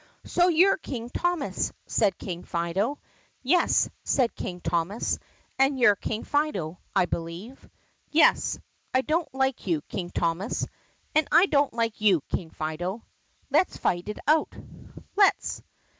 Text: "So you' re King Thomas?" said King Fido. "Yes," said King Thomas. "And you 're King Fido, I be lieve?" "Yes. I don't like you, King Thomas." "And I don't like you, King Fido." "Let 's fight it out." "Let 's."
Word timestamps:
"So 0.25 0.47
you' 0.47 0.71
re 0.71 0.77
King 0.81 1.11
Thomas?" 1.11 1.71
said 1.85 2.17
King 2.17 2.43
Fido. 2.43 2.97
"Yes," 3.43 3.87
said 4.03 4.33
King 4.35 4.59
Thomas. 4.59 5.19
"And 5.59 5.77
you 5.79 5.89
're 5.91 5.95
King 5.95 6.23
Fido, 6.23 6.79
I 6.95 7.05
be 7.05 7.17
lieve?" 7.17 7.69
"Yes. 8.09 8.57
I 8.95 9.01
don't 9.01 9.31
like 9.31 9.67
you, 9.67 9.81
King 9.83 10.09
Thomas." 10.09 10.65
"And 11.13 11.27
I 11.31 11.45
don't 11.45 11.71
like 11.75 12.01
you, 12.01 12.21
King 12.29 12.49
Fido." 12.49 13.03
"Let 13.51 13.69
's 13.71 13.77
fight 13.77 14.09
it 14.09 14.17
out." 14.27 14.51
"Let 15.15 15.39
's." 15.39 15.61